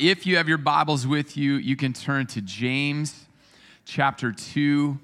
[0.00, 3.26] If you have your Bibles with you, you can turn to James
[3.84, 4.96] chapter 2.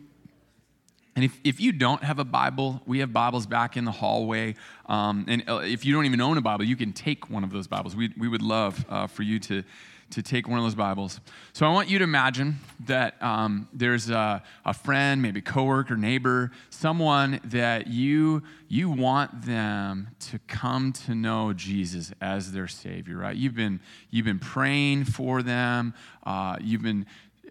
[1.16, 4.54] And if, if you don't have a Bible, we have Bibles back in the hallway.
[4.86, 7.50] Um, and uh, if you don't even own a Bible, you can take one of
[7.50, 7.96] those Bibles.
[7.96, 9.64] We, we would love uh, for you to,
[10.10, 11.20] to take one of those Bibles.
[11.52, 12.56] So I want you to imagine
[12.86, 20.08] that um, there's a, a friend, maybe coworker, neighbor, someone that you you want them
[20.18, 23.36] to come to know Jesus as their Savior, right?
[23.36, 23.80] You've been
[24.10, 25.94] you've been praying for them.
[26.24, 27.06] Uh, you've been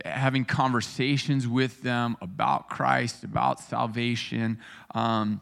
[0.06, 4.60] having conversations with them about Christ, about salvation.
[4.94, 5.42] Um,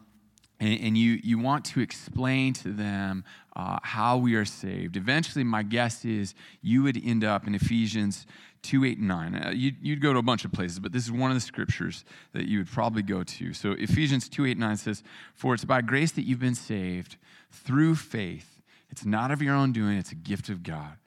[0.59, 3.23] and, and, you, you want to explain to them
[3.55, 4.95] uh, how we are saved.
[4.95, 8.25] Eventually, my guess is you would end up in Ephesians
[8.63, 9.35] 2 8 and 9.
[9.35, 11.41] Uh, you'd, you'd, go to a bunch of places, but this is one of the
[11.41, 13.53] scriptures that you would probably go to.
[13.53, 17.17] So, Ephesians 2 8 9 says, For it's by grace that you've been saved
[17.51, 18.61] through faith.
[18.89, 20.97] It's not of your own doing, it's a gift of God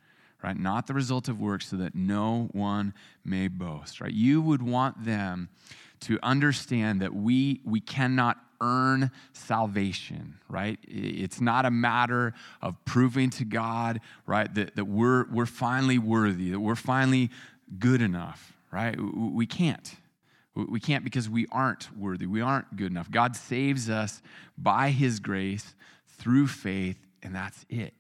[0.45, 0.59] right?
[0.59, 2.93] Not the result of works, so that no one
[3.25, 4.13] may boast, right?
[4.13, 5.49] You would want them
[6.01, 10.79] to understand that we, we cannot earn salvation, right?
[10.89, 16.51] It's not a matter of proving to God, right, that, that we're, we're finally worthy,
[16.51, 17.31] that we're finally
[17.79, 18.97] good enough, right?
[18.99, 19.95] We can't.
[20.55, 22.27] We can't because we aren't worthy.
[22.27, 23.11] We aren't good enough.
[23.11, 24.23] God saves us
[24.57, 25.75] by his grace
[26.07, 27.93] through faith, and that's it.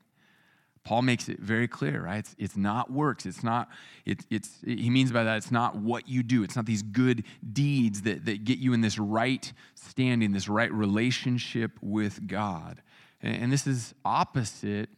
[0.85, 2.19] Paul makes it very clear, right?
[2.19, 3.25] It's, it's not works.
[3.25, 3.71] It's not,
[4.05, 6.43] it, it's, he means by that, it's not what you do.
[6.45, 10.71] It's not these good deeds that, that get you in this right standing, this right
[10.71, 12.83] relationship with God.
[13.23, 14.91] And, and this is opposite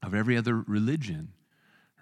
[0.00, 1.32] of every other religion,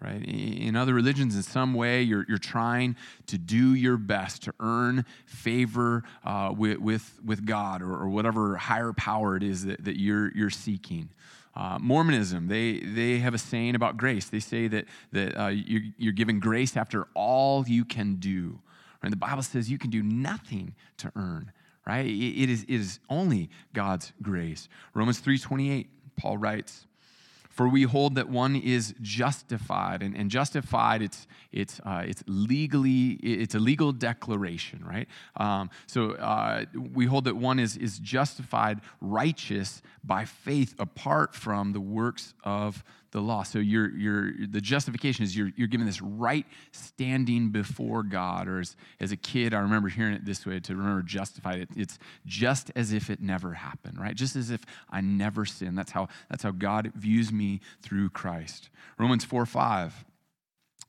[0.03, 0.23] right?
[0.23, 2.95] In other religions, in some way, you're, you're trying
[3.29, 8.57] to do your best to earn favor uh, with, with, with God or, or whatever
[8.57, 11.09] higher power it is that, that you're, you're seeking.
[11.59, 14.27] Uh, Mormonism, they, they have a saying about grace.
[14.27, 18.61] They say that, that uh, you're, you're given grace after all you can do.
[19.03, 21.51] And the Bible says you can do nothing to earn,
[21.85, 22.07] right?
[22.07, 24.69] It, is, it is only God's grace.
[24.95, 26.87] Romans 3.28, Paul writes,
[27.59, 33.15] for we hold that one is justified, and, and justified, it's, it's, uh, it's legally,
[33.15, 35.09] it's a legal declaration, right?
[35.37, 41.73] Um, so uh, we hold that one is, is justified righteous by faith apart from
[41.73, 43.43] the works of the law.
[43.43, 48.49] So you're, you're, the justification is you're, you're given this right standing before God.
[48.49, 51.61] Or as, as a kid, I remember hearing it this way to remember justified.
[51.61, 54.15] It, it's just as if it never happened, right?
[54.15, 55.79] Just as if I never sinned.
[55.79, 57.48] That's how, that's how God views me
[57.83, 58.69] through Christ.
[58.99, 60.05] Romans 4 5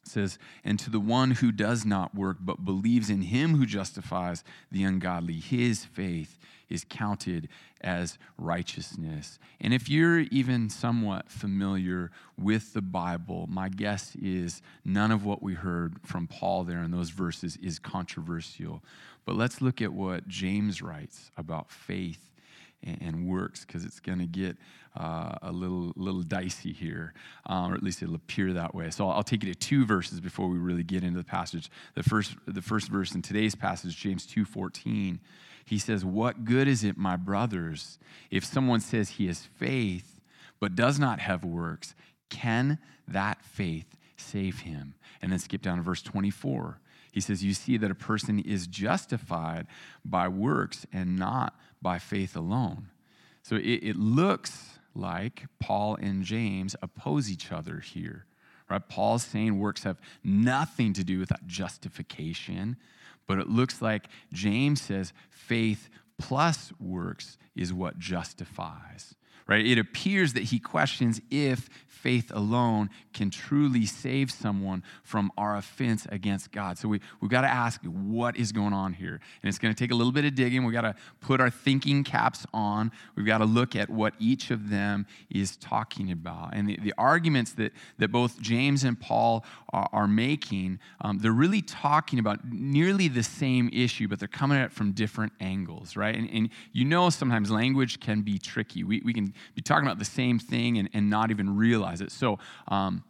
[0.03, 4.43] says, And to the one who does not work, but believes in him who justifies
[4.71, 6.37] the ungodly, his faith
[6.69, 7.49] is counted
[7.81, 9.39] as righteousness.
[9.59, 15.41] And if you're even somewhat familiar with the Bible, my guess is none of what
[15.41, 18.83] we heard from Paul there in those verses is controversial.
[19.25, 22.29] But let's look at what James writes about faith
[22.83, 24.57] and works because it's going to get
[24.99, 27.13] uh, a little little dicey here,
[27.45, 28.91] um, or at least it'll appear that way.
[28.91, 31.71] So I'll, take you to two verses before we really get into the passage.
[31.95, 35.21] The first the first verse in today's passage, James two fourteen,
[35.65, 37.97] he says, "What good is it, my brothers,
[38.29, 40.19] if someone says he has faith
[40.59, 41.95] but does not have works?
[42.29, 42.77] Can
[43.07, 46.79] that faith save him?" And then skip down to verse twenty four.
[47.11, 49.67] He says, You see that a person is justified
[50.05, 52.89] by works and not by faith alone.
[53.41, 58.25] So it, it looks like Paul and James oppose each other here.
[58.69, 58.87] Right?
[58.87, 62.77] Paul's saying works have nothing to do with justification,
[63.27, 65.89] but it looks like James says faith
[66.19, 69.15] plus works is what justifies.
[69.49, 69.65] Right?
[69.65, 76.07] It appears that he questions if faith alone can truly save someone from our offense
[76.09, 76.77] against God.
[76.77, 79.19] So we, we've got to ask what is going on here.
[79.41, 80.63] And it's going to take a little bit of digging.
[80.63, 82.91] We've got to put our thinking caps on.
[83.15, 86.53] We've got to look at what each of them is talking about.
[86.53, 89.43] And the, the arguments that, that both James and Paul
[89.73, 94.57] are, are making, um, they're really talking about nearly the same issue, but they're coming
[94.57, 96.15] at it from different angles, right?
[96.15, 98.85] And, and you know sometimes language can be tricky.
[98.85, 102.11] We, we can be talking about the same thing and, and not even realize it.
[102.11, 103.03] So, um,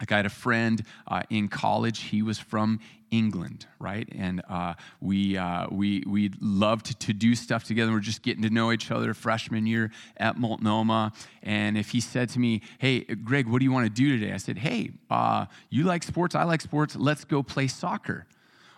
[0.00, 2.00] like I had a friend uh, in college.
[2.00, 2.80] He was from
[3.10, 4.08] England, right?
[4.12, 7.92] And uh, we uh, we we loved to do stuff together.
[7.92, 11.12] We're just getting to know each other freshman year at Multnomah.
[11.42, 14.32] And if he said to me, "Hey, Greg, what do you want to do today?"
[14.32, 16.34] I said, "Hey, uh, you like sports.
[16.34, 16.96] I like sports.
[16.96, 18.26] Let's go play soccer."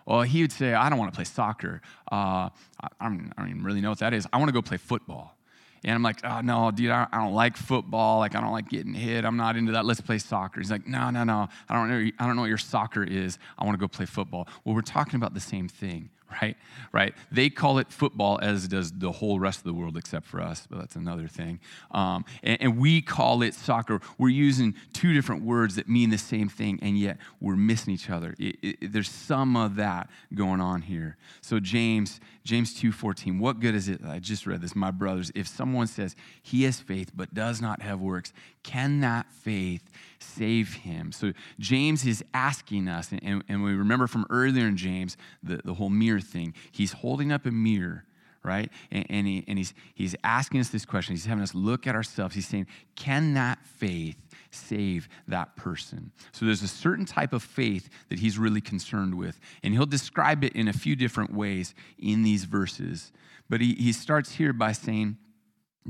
[0.07, 1.81] Well, he would say, "I don't want to play soccer.
[2.11, 2.51] Uh,
[2.81, 4.27] I, I don't even really know what that is.
[4.33, 5.38] I want to go play football."
[5.85, 8.19] And I'm like, oh, no, dude, I don't like football.
[8.19, 9.25] Like, I don't like getting hit.
[9.25, 9.85] I'm not into that.
[9.85, 10.61] Let's play soccer.
[10.61, 11.49] He's like, no, no, no.
[11.69, 13.39] I don't know, I don't know what your soccer is.
[13.59, 14.49] I want to go play football.
[14.65, 16.57] Well, we're talking about the same thing right?
[16.93, 17.15] Right?
[17.31, 20.67] They call it football, as does the whole rest of the world, except for us,
[20.69, 21.61] but that's another thing.
[21.91, 24.01] Um, and, and, we call it soccer.
[24.19, 28.11] We're using two different words that mean the same thing, and yet we're missing each
[28.11, 28.35] other.
[28.39, 31.17] It, it, there's some of that going on here.
[31.41, 33.39] So James, James 2:14.
[33.39, 34.01] What good is it?
[34.05, 35.33] I just read this, my brothers.
[35.35, 38.33] If someone says he has faith but does not have works,
[38.69, 41.11] can that faith save him?
[41.11, 45.73] So James is asking us, and, and we remember from earlier in James the, the
[45.73, 46.53] whole mirror thing.
[46.71, 48.05] He's holding up a mirror
[48.45, 48.71] right?
[48.93, 51.15] And, and, he, and, he's, he's asking us this question.
[51.15, 52.35] He's having us look at ourselves.
[52.35, 54.17] He's saying, Can that faith
[54.53, 56.13] save that person?
[56.33, 59.39] So there's a certain type of faith that he's really concerned with.
[59.63, 63.13] And he'll describe it in a few different ways in these verses.
[63.51, 65.19] But he, he starts here by saying,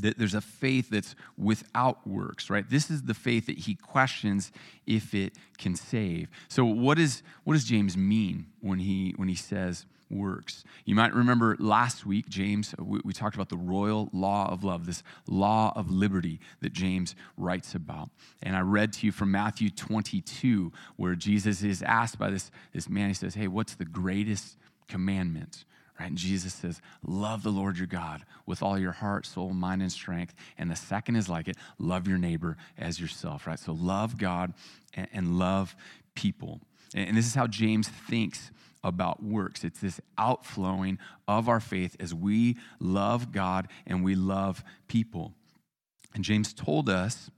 [0.01, 2.69] there's a faith that's without works, right?
[2.69, 4.53] This is the faith that he questions
[4.87, 6.29] if it can save.
[6.49, 10.65] So what, is, what does James mean when he, when he says works?
[10.85, 14.87] You might remember last week, James, we, we talked about the royal law of love,
[14.87, 18.11] this law of liberty that James writes about.
[18.43, 22.89] And I read to you from Matthew 22, where Jesus is asked by this, this
[22.89, 24.57] man, he says, hey, what's the greatest
[24.87, 25.65] commandment?
[25.99, 26.09] Right?
[26.09, 29.91] And Jesus says, Love the Lord your God with all your heart, soul, mind, and
[29.91, 30.35] strength.
[30.57, 33.59] And the second is like it love your neighbor as yourself, right?
[33.59, 34.55] So love God
[34.95, 35.75] and, and love
[36.15, 36.61] people.
[36.95, 38.51] And, and this is how James thinks
[38.85, 39.65] about works.
[39.65, 45.35] It's this outflowing of our faith as we love God and we love people.
[46.15, 47.31] And James told us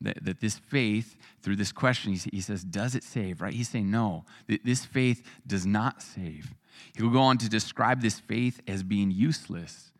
[0.00, 3.52] that, that this faith, through this question, he, he says, Does it save, right?
[3.52, 6.54] He's saying, No, this faith does not save.
[6.96, 9.92] He'll go on to describe this faith as being useless.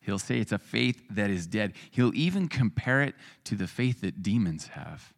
[0.00, 1.74] He'll say it's a faith that is dead.
[1.90, 3.14] He'll even compare it
[3.44, 5.12] to the faith that demons have.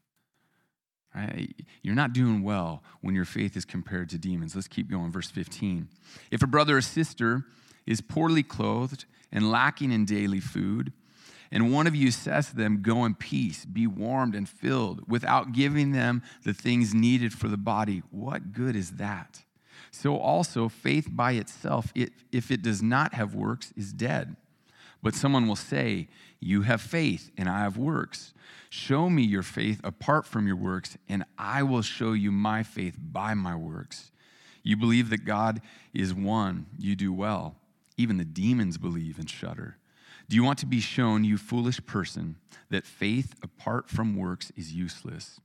[1.15, 1.55] Right?
[1.83, 4.55] You're not doing well when your faith is compared to demons.
[4.55, 5.13] Let's keep going.
[5.13, 5.89] Verse 15.
[6.31, 7.45] If a brother or sister
[7.87, 10.93] is poorly clothed and lacking in daily food,
[11.53, 15.53] and one of you says to them, Go in peace, be warmed and filled, without
[15.53, 19.45] giving them the things needed for the body, what good is that?
[19.95, 24.35] So also, faith by itself, it, if it does not have works, is dead.
[25.05, 26.09] But someone will say,
[26.41, 28.35] You have faith, and I have works.
[28.69, 32.99] Show me your faith apart from your works, and I will show you my faith
[33.01, 34.11] by my works.
[34.65, 35.63] You believe that God
[35.95, 37.55] is one, you do well.
[37.97, 39.79] Even the demons believe and shudder.
[40.29, 42.35] Do you want to be shown, you foolish person,
[42.69, 45.41] that faith apart from works is useless?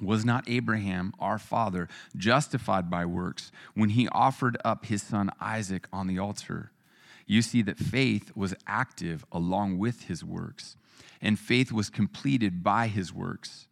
[0.00, 5.86] Was not Abraham, our father, justified by works when he offered up his son Isaac
[5.92, 6.72] on the altar?
[7.26, 10.76] You see that faith was active along with his works,
[11.20, 13.68] and faith was completed by his works.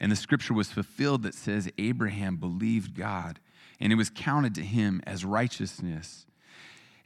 [0.00, 3.38] And the scripture was fulfilled that says, Abraham believed God,
[3.78, 6.26] and it was counted to him as righteousness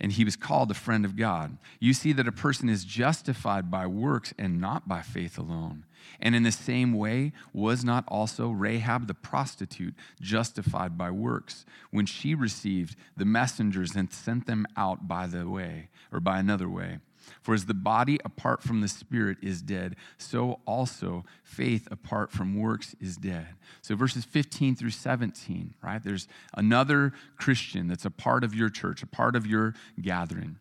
[0.01, 1.59] and he was called a friend of God.
[1.79, 5.85] You see that a person is justified by works and not by faith alone.
[6.21, 12.07] And in the same way, was not also Rahab the prostitute justified by works when
[12.07, 16.99] she received the messengers and sent them out by the way, or by another way?
[17.43, 22.59] For as the body apart from the spirit is dead, so also faith apart from
[22.59, 23.49] works is dead.
[23.83, 26.03] So verses 15 through 17, right?
[26.03, 30.59] There's another Christian that's a part of your church, a part of your gathering.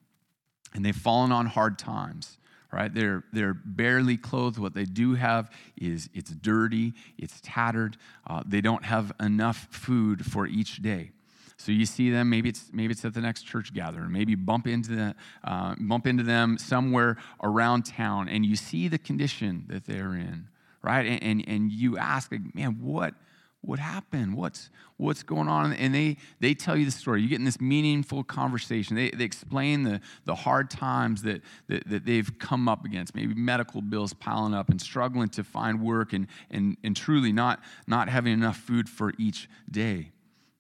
[0.74, 2.38] And they've fallen on hard times
[2.72, 8.44] right they're they're barely clothed what they do have is it's dirty it's tattered uh,
[8.46, 11.12] they don't have enough food for each day
[11.60, 14.66] so you see them, maybe it's maybe it's at the next church gathering, maybe bump
[14.66, 19.86] into the, uh, bump into them somewhere around town, and you see the condition that
[19.86, 20.48] they're in,
[20.82, 21.06] right?
[21.06, 23.14] And and, and you ask, like, man, what?
[23.62, 24.38] what happened?
[24.38, 25.74] What's what's going on?
[25.74, 27.22] And they they tell you the story.
[27.22, 28.96] You get in this meaningful conversation.
[28.96, 33.16] They, they explain the the hard times that, that that they've come up against.
[33.16, 37.60] Maybe medical bills piling up and struggling to find work and and and truly not
[37.86, 40.14] not having enough food for each day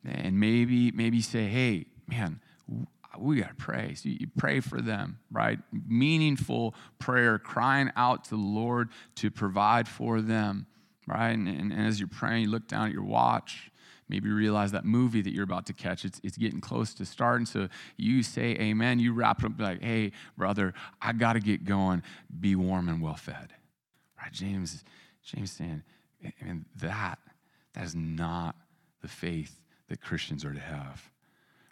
[0.05, 2.39] and maybe maybe say hey man
[3.17, 3.95] we got to pray.
[3.95, 5.59] So you pray for them right?
[5.87, 10.67] Meaningful prayer crying out to the lord to provide for them
[11.07, 11.31] right?
[11.31, 13.71] And, and, and as you're praying you look down at your watch
[14.07, 17.45] maybe realize that movie that you're about to catch it's, it's getting close to starting.
[17.45, 21.65] So you say amen you wrap it up like hey brother i got to get
[21.65, 22.03] going.
[22.39, 23.53] Be warm and well fed.
[24.21, 24.31] Right?
[24.31, 24.83] James
[25.23, 25.83] james saying
[26.41, 27.19] and that
[27.73, 28.55] that is not
[29.01, 31.09] the faith that Christians are to have.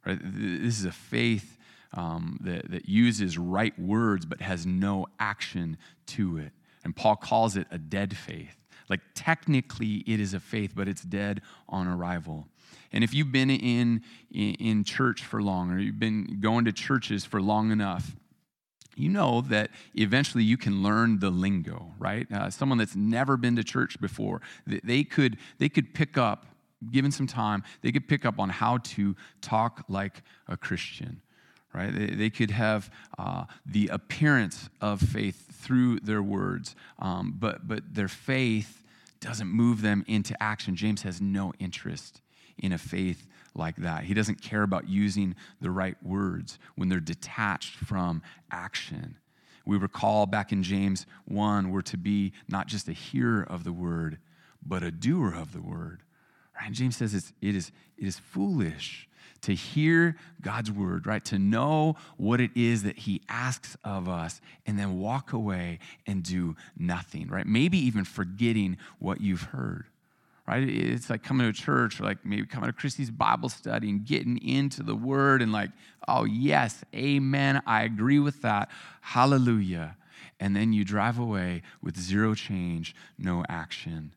[0.06, 0.20] Right?
[0.22, 1.58] This is a faith
[1.94, 6.52] um, that, that uses right words but has no action to it.
[6.84, 8.56] And Paul calls it a dead faith.
[8.90, 12.48] Like technically it is a faith, but it's dead on arrival.
[12.92, 16.72] And if you've been in, in, in church for long or you've been going to
[16.72, 18.16] churches for long enough,
[18.96, 22.32] you know that eventually you can learn the lingo, right?
[22.32, 26.46] Uh, someone that's never been to church before, they could, they could pick up,
[26.92, 31.22] given some time, they could pick up on how to talk like a Christian,
[31.74, 31.94] right?
[31.94, 37.94] They, they could have uh, the appearance of faith through their words, um, but, but
[37.94, 38.84] their faith
[39.20, 40.76] doesn't move them into action.
[40.76, 42.22] James has no interest
[42.58, 44.04] in a faith like that.
[44.04, 49.18] He doesn't care about using the right words when they're detached from action.
[49.66, 53.74] We recall back in James 1, we're to be not just a hearer of the
[53.74, 54.20] word,
[54.66, 56.04] but a doer of the word.
[56.58, 56.68] Right?
[56.68, 59.08] And James says it's, it, is, it is foolish
[59.42, 61.24] to hear God's word, right?
[61.26, 66.24] To know what it is that he asks of us and then walk away and
[66.24, 67.46] do nothing, right?
[67.46, 69.86] Maybe even forgetting what you've heard
[70.48, 70.64] right?
[70.68, 74.38] It's like coming to church or like maybe coming to Christy's Bible study and getting
[74.38, 75.72] into the word and like,
[76.08, 78.70] oh, yes, amen, I agree with that,
[79.02, 79.98] hallelujah.
[80.40, 84.14] And then you drive away with zero change, no action.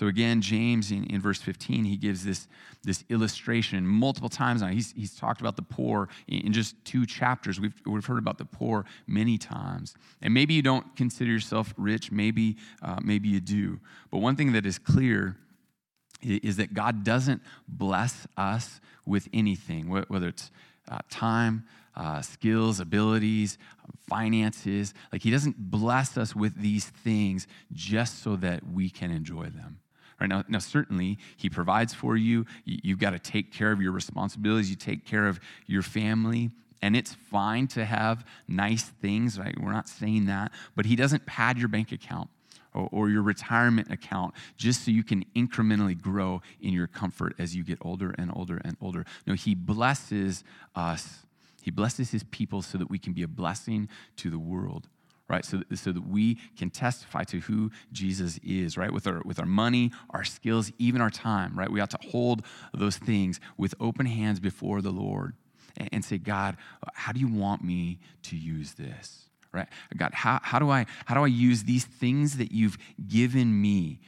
[0.00, 2.48] So again, James in, in verse 15, he gives this,
[2.82, 4.68] this illustration multiple times now.
[4.68, 7.60] He's, he's talked about the poor in, in just two chapters.
[7.60, 9.94] We've, we've heard about the poor many times.
[10.22, 13.78] And maybe you don't consider yourself rich, maybe, uh, maybe you do.
[14.10, 15.36] But one thing that is clear
[16.22, 20.50] is that God doesn't bless us with anything, whether it's
[20.90, 21.64] uh, time,
[21.94, 23.58] uh, skills, abilities,
[24.08, 24.94] finances.
[25.12, 29.80] Like, He doesn't bless us with these things just so that we can enjoy them.
[30.20, 32.44] Right now, now, certainly He provides for you.
[32.64, 34.68] You've got to take care of your responsibilities.
[34.68, 36.50] You take care of your family,
[36.82, 39.38] and it's fine to have nice things.
[39.38, 39.54] Right?
[39.58, 42.28] We're not saying that, but He doesn't pad your bank account
[42.74, 47.56] or, or your retirement account just so you can incrementally grow in your comfort as
[47.56, 49.06] you get older and older and older.
[49.26, 51.20] No, He blesses us.
[51.62, 54.88] He blesses His people so that we can be a blessing to the world
[55.30, 59.38] right so, so that we can testify to who jesus is right with our with
[59.38, 62.42] our money our skills even our time right we ought to hold
[62.74, 65.34] those things with open hands before the lord
[65.76, 66.56] and, and say god
[66.94, 69.68] how do you want me to use this right?
[69.96, 74.00] God, how, how, do I, how do I use these things that you've given me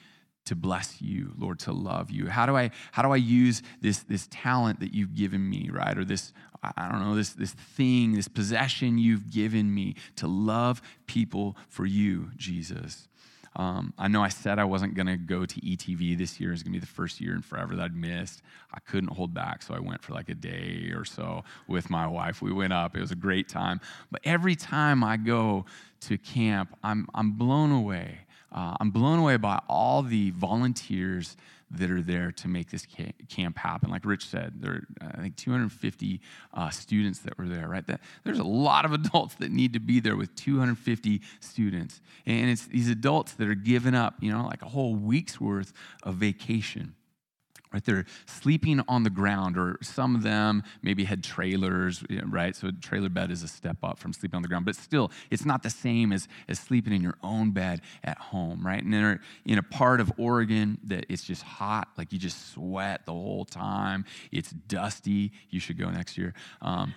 [0.44, 2.28] to bless you, Lord, to love you?
[2.28, 5.96] How do I, how do I use this, this talent that you've given me, right?
[5.96, 10.80] Or this, I don't know, this, this thing, this possession you've given me to love
[11.06, 13.08] people for you, Jesus.
[13.54, 16.52] Um, I know I said I wasn't going to go to ETV this year.
[16.52, 18.42] It's going to be the first year in forever that I'd missed.
[18.72, 22.06] I couldn't hold back, so I went for like a day or so with my
[22.06, 22.40] wife.
[22.40, 22.96] We went up.
[22.96, 23.80] It was a great time.
[24.10, 25.66] But every time I go
[26.02, 28.20] to camp, I'm, I'm blown away.
[28.50, 31.36] Uh, I'm blown away by all the volunteers
[31.72, 32.86] that are there to make this
[33.28, 33.90] camp happen.
[33.90, 36.20] Like Rich said, there are, I think, 250
[36.54, 37.86] uh, students that were there, right?
[37.86, 42.00] That, there's a lot of adults that need to be there with 250 students.
[42.26, 45.72] And it's these adults that are giving up, you know, like a whole week's worth
[46.02, 46.94] of vacation
[47.72, 52.68] right they're sleeping on the ground or some of them maybe had trailers right so
[52.68, 55.44] a trailer bed is a step up from sleeping on the ground but still it's
[55.44, 59.20] not the same as, as sleeping in your own bed at home right and they're
[59.46, 63.44] in a part of oregon that it's just hot like you just sweat the whole
[63.44, 66.94] time it's dusty you should go next year um,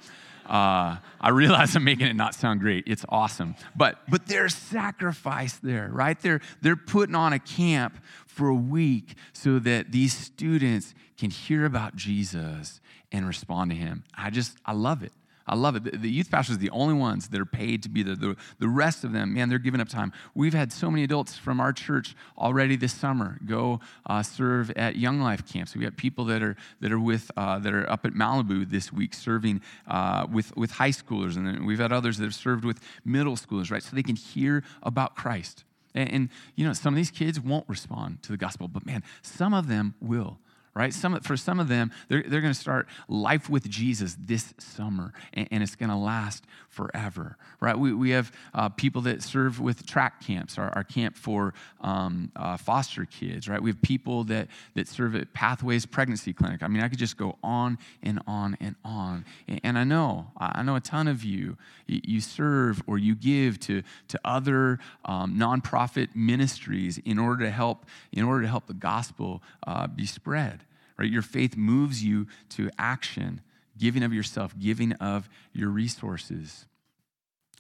[0.48, 2.84] uh, I realize I'm making it not sound great.
[2.86, 3.56] It's awesome.
[3.76, 6.20] But but there's sacrifice there, right?
[6.20, 7.98] They're they're putting on a camp
[8.36, 14.04] for a week so that these students can hear about Jesus and respond to him.
[14.14, 15.14] I just I love it.
[15.48, 15.84] I love it.
[15.84, 18.16] The, the youth pastors are the only ones that are paid to be there.
[18.16, 20.12] The, the rest of them, man, they're giving up time.
[20.34, 24.96] We've had so many adults from our church already this summer go uh, serve at
[24.96, 25.76] Young Life camps.
[25.76, 28.92] We've got people that are that are with uh, that are up at Malibu this
[28.92, 32.82] week serving uh, with with high schoolers, and we've had others that have served with
[33.06, 33.84] middle schoolers, right?
[33.84, 35.64] So they can hear about Christ.
[35.96, 39.04] And, and, you know, some of these kids won't respond to the gospel, but man,
[39.22, 40.40] some of them will
[40.76, 40.94] right?
[40.94, 45.14] Some, for some of them, they're, they're going to start life with Jesus this summer,
[45.34, 47.80] and, and it's going to last forever, right?
[47.80, 52.30] We, we have uh, people that serve with track camps, our, our camp for um,
[52.36, 53.62] uh, foster kids, right?
[53.62, 56.62] We have people that, that serve at Pathways Pregnancy Clinic.
[56.62, 59.24] I mean, I could just go on and on and on.
[59.48, 63.60] And, and I know, I know a ton of you, you, serve or you give
[63.62, 68.74] to, to other um, nonprofit ministries in order to help, in order to help the
[68.74, 70.65] gospel uh, be spread
[70.98, 71.12] right?
[71.12, 73.42] Your faith moves you to action
[73.78, 76.66] giving of yourself, giving of your resources.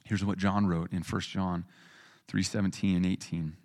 [0.04, 1.65] Here's what John wrote in 1 John
[2.27, 3.58] 3 17 and 18.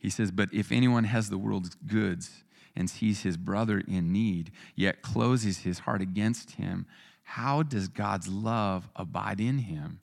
[0.00, 2.44] He says, But if anyone has the world's goods
[2.76, 6.86] and sees his brother in need, yet closes his heart against him,
[7.22, 10.00] how does God's love abide in him?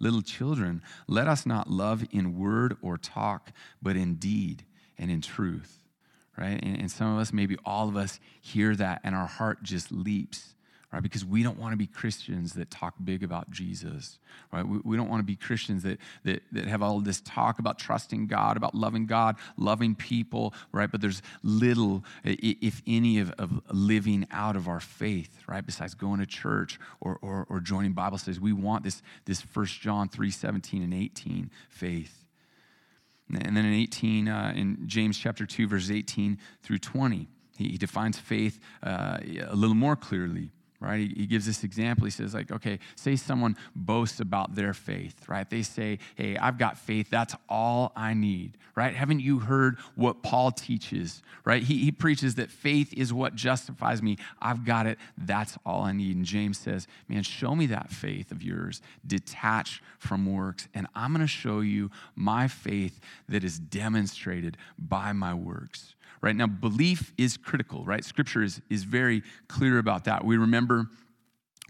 [0.00, 4.64] Little children, let us not love in word or talk, but in deed
[4.98, 5.81] and in truth.
[6.36, 6.58] Right?
[6.62, 9.92] And, and some of us, maybe all of us, hear that and our heart just
[9.92, 10.54] leaps
[10.92, 11.02] right?
[11.02, 14.18] Because we don't want to be Christians that talk big about Jesus,
[14.52, 14.66] right?
[14.66, 17.78] We, we don't want to be Christians that, that, that have all this talk about
[17.78, 20.90] trusting God, about loving God, loving people, right?
[20.90, 25.64] But there's little, if any, of, of living out of our faith, right?
[25.64, 28.40] Besides going to church or, or, or joining Bible studies.
[28.40, 32.21] We want this, this 1 John 3 17 and 18 faith.
[33.32, 37.78] And then in 18, uh, in James chapter 2, verses 18 through 20, he, he
[37.78, 40.50] defines faith uh, a little more clearly
[40.82, 40.98] right?
[40.98, 42.04] He, he, gives this example.
[42.04, 45.48] He says, like, okay, say someone boasts about their faith, right?
[45.48, 47.08] They say, hey, I've got faith.
[47.08, 48.94] That's all I need, right?
[48.94, 51.62] Haven't you heard what Paul teaches, right?
[51.62, 54.16] He, he preaches that faith is what justifies me.
[54.40, 54.98] I've got it.
[55.16, 56.16] That's all I need.
[56.16, 61.12] And James says, man, show me that faith of yours detached from works, and I'm
[61.12, 66.34] going to show you my faith that is demonstrated by my works right?
[66.34, 68.04] Now, belief is critical, right?
[68.04, 70.24] Scripture is, is very clear about that.
[70.24, 70.88] We remember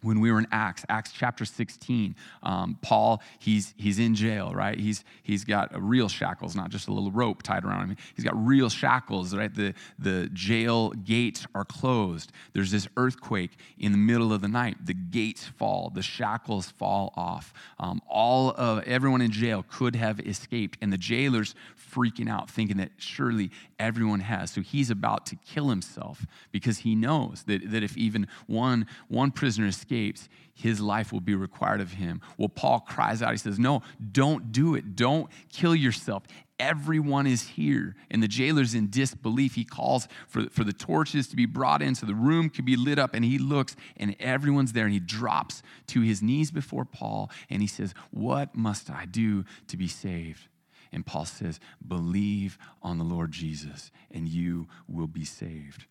[0.02, 4.78] when we were in Acts, Acts chapter 16, um, Paul, he's, he's in jail, right?
[4.78, 7.96] He's, he's got real shackles, not just a little rope tied around him.
[8.14, 9.54] He's got real shackles, right?
[9.54, 12.32] The, the jail gates are closed.
[12.52, 14.84] There's this earthquake in the middle of the night.
[14.84, 17.52] The gates fall, the shackles fall off.
[17.78, 21.54] Um, all of everyone in jail could have escaped, and the jailer's
[21.92, 24.50] freaking out, thinking that surely everyone has.
[24.50, 29.30] So he's about to kill himself because he knows that, that if even one, one
[29.30, 32.20] prisoner escapes, his life will be required of him.
[32.36, 33.82] Well, Paul cries out, he says, No,
[34.12, 34.94] don't do it.
[34.96, 36.24] Don't kill yourself.
[36.58, 37.96] Everyone is here.
[38.10, 39.54] And the jailer's in disbelief.
[39.54, 42.76] He calls for, for the torches to be brought in so the room can be
[42.76, 43.14] lit up.
[43.14, 44.84] And he looks, and everyone's there.
[44.84, 49.44] And he drops to his knees before Paul and he says, What must I do
[49.68, 50.46] to be saved?
[50.92, 55.86] And Paul says, Believe on the Lord Jesus, and you will be saved.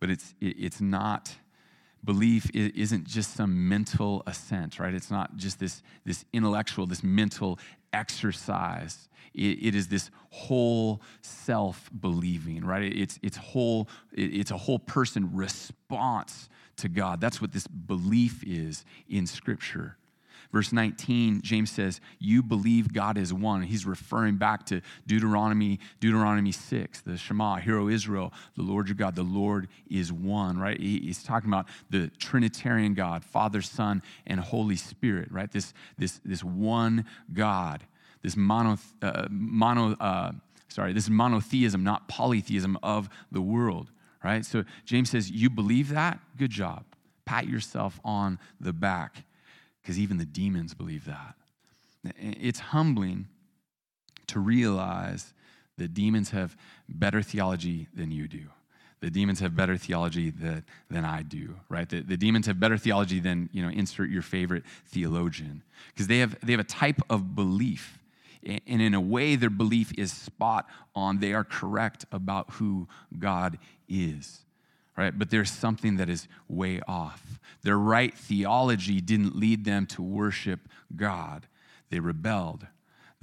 [0.00, 1.36] But it's, it's not
[2.04, 4.94] belief isn't just some mental assent, right?
[4.94, 7.58] It's not just this, this intellectual, this mental
[7.92, 9.08] exercise.
[9.32, 12.92] it, it is this whole self believing, right?
[12.94, 17.20] It's, it's, whole, it's a whole person response to God.
[17.20, 19.96] That's what this belief is in Scripture.
[20.54, 23.62] Verse 19, James says, You believe God is one.
[23.62, 28.94] He's referring back to Deuteronomy, Deuteronomy 6, the Shema, Hear, O Israel, the Lord your
[28.94, 30.78] God, the Lord is one, right?
[30.78, 35.50] He's talking about the Trinitarian God, Father, Son, and Holy Spirit, right?
[35.50, 37.82] This, this, this one God,
[38.22, 40.30] this mono, uh, mono uh,
[40.68, 43.90] sorry, this monotheism, not polytheism of the world,
[44.22, 44.44] right?
[44.44, 46.20] So James says, You believe that?
[46.38, 46.84] Good job.
[47.24, 49.24] Pat yourself on the back
[49.84, 51.34] because even the demons believe that.
[52.18, 53.28] It's humbling
[54.28, 55.34] to realize
[55.76, 56.56] that demons have
[56.88, 58.44] better theology than you do.
[59.00, 61.86] The demons have better theology that, than I do, right?
[61.86, 65.62] The, the demons have better theology than, you know, insert your favorite theologian.
[65.88, 67.98] Because they have, they have a type of belief.
[68.42, 71.18] And in a way, their belief is spot on.
[71.18, 74.44] They are correct about who God is
[74.96, 75.18] right?
[75.18, 77.40] But there's something that is way off.
[77.62, 81.46] Their right theology didn't lead them to worship God,
[81.90, 82.66] they rebelled.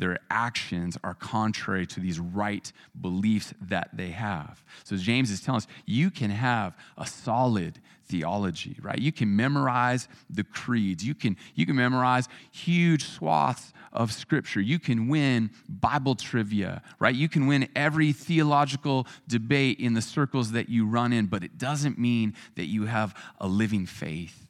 [0.02, 4.66] Their actions are contrary to these right beliefs that they have.
[4.84, 8.98] So, James is telling us you can have a solid theology, right?
[8.98, 11.06] You can memorize the creeds.
[11.06, 14.60] You can, you can memorize huge swaths of scripture.
[14.60, 17.14] You can win Bible trivia, right?
[17.14, 21.60] You can win every theological debate in the circles that you run in, but it
[21.60, 24.48] doesn't mean that you have a living faith.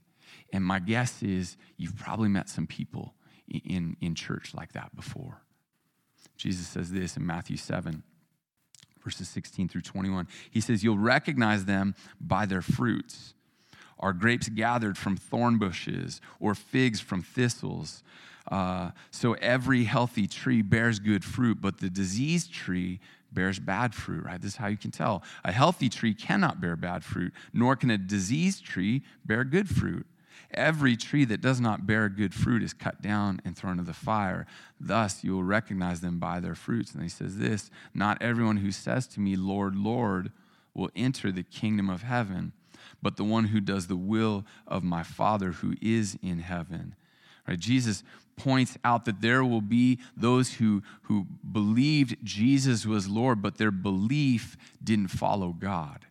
[0.54, 3.16] And my guess is you've probably met some people
[3.52, 5.42] in, in church like that before.
[6.38, 8.04] Jesus says this in Matthew 7
[9.04, 10.28] verses 16 through 21.
[10.50, 13.34] He says, You'll recognize them by their fruits.
[14.00, 18.04] Are grapes gathered from thorn bushes or figs from thistles?
[18.50, 23.00] Uh, so every healthy tree bears good fruit, but the diseased tree
[23.32, 24.42] bears bad fruit, right?
[24.42, 25.24] This is how you can tell.
[25.46, 30.06] A healthy tree cannot bear bad fruit, nor can a diseased tree bear good fruit.
[30.54, 33.94] Every tree that does not bear good fruit is cut down and thrown into the
[33.94, 34.46] fire.
[34.80, 36.94] Thus, you will recognize them by their fruits.
[36.94, 40.32] And he says this Not everyone who says to me, Lord, Lord,
[40.74, 42.54] will enter the kingdom of heaven
[43.02, 46.96] but the one who does the will of my Father who is in heaven.
[47.48, 47.60] Right?
[47.60, 48.04] Jesus
[48.36, 53.72] points out that there will be those who, who believed Jesus was Lord, but their
[53.72, 56.06] belief didn't follow God.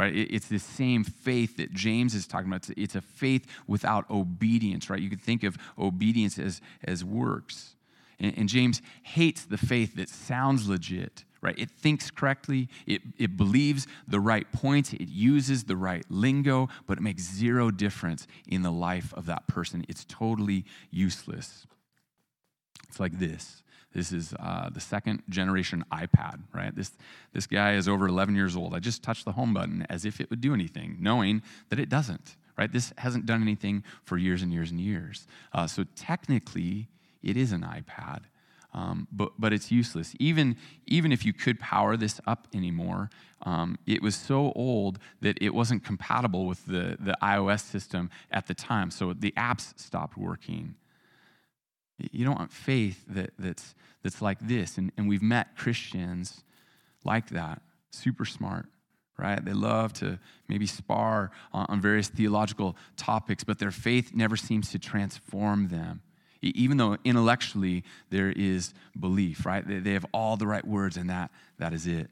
[0.00, 0.16] Right?
[0.16, 2.70] It's the same faith that James is talking about.
[2.74, 4.98] It's a faith without obedience, right?
[4.98, 7.76] You could think of obedience as, as works.
[8.18, 11.54] And, and James hates the faith that sounds legit, right?
[11.58, 16.96] It thinks correctly, it, it believes the right points, it uses the right lingo, but
[16.96, 19.84] it makes zero difference in the life of that person.
[19.86, 21.66] It's totally useless.
[22.88, 23.62] It's like this.
[23.92, 26.74] This is uh, the second generation iPad, right?
[26.74, 26.92] This,
[27.32, 28.74] this guy is over 11 years old.
[28.74, 31.88] I just touched the home button as if it would do anything, knowing that it
[31.88, 32.72] doesn't, right?
[32.72, 35.26] This hasn't done anything for years and years and years.
[35.52, 36.88] Uh, so technically,
[37.22, 38.20] it is an iPad,
[38.72, 40.14] um, but, but it's useless.
[40.20, 43.10] Even, even if you could power this up anymore,
[43.42, 48.46] um, it was so old that it wasn't compatible with the, the iOS system at
[48.46, 48.92] the time.
[48.92, 50.76] So the apps stopped working.
[52.12, 54.78] You don't want faith that, that's, that's like this.
[54.78, 56.42] And, and we've met Christians
[57.04, 58.66] like that, super smart,
[59.18, 59.44] right?
[59.44, 64.70] They love to maybe spar on, on various theological topics, but their faith never seems
[64.70, 66.02] to transform them
[66.42, 69.62] even though intellectually there is belief, right?
[69.66, 72.08] They, have all the right words, and that, that is it.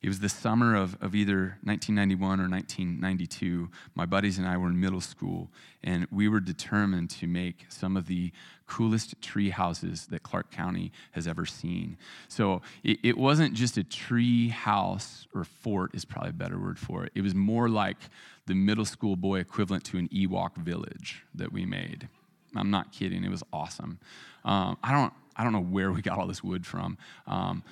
[0.00, 3.68] It was the summer of, of either 1991 or 1992.
[3.94, 5.50] My buddies and I were in middle school,
[5.82, 8.30] and we were determined to make some of the
[8.66, 11.96] coolest tree houses that Clark County has ever seen.
[12.28, 16.78] So it, it wasn't just a tree house, or fort is probably a better word
[16.78, 17.12] for it.
[17.14, 17.98] It was more like
[18.46, 22.08] the middle school boy equivalent to an Ewok village that we made.
[22.54, 23.24] I'm not kidding.
[23.24, 23.98] It was awesome.
[24.44, 26.98] Um, I don't I don't know where we got all this wood from.
[27.26, 27.62] Um,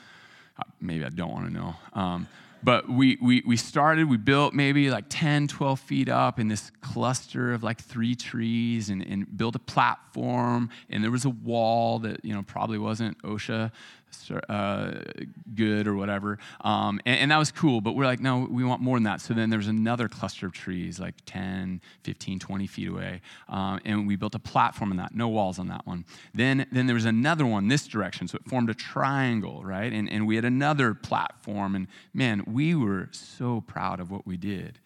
[0.81, 1.75] maybe I don't want to know.
[1.93, 2.29] Um,
[2.63, 6.73] but we, we, we started, we built maybe like 10, 12 feet up in this
[6.81, 10.71] cluster of like three trees and, and built a platform.
[10.91, 13.71] And there was a wall that, you know, probably wasn't OSHA
[14.49, 14.93] uh,
[15.55, 16.39] good or whatever.
[16.61, 19.21] Um, and, and, that was cool, but we're like, no, we want more than that.
[19.21, 23.21] So then there was another cluster of trees, like 10, 15, 20 feet away.
[23.49, 26.05] Um, and we built a platform in that, no walls on that one.
[26.35, 29.93] Then, then there was another one this direction, so it formed a triangle, right?
[29.93, 31.75] And, and we had another platform.
[31.75, 34.79] And man, we were so proud of what we did.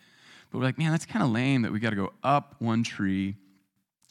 [0.51, 2.83] But we're like, man, that's kind of lame that we got to go up one
[2.83, 3.37] tree